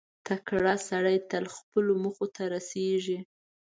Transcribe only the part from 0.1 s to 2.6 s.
•تکړه سړی تل خپلو موخو ته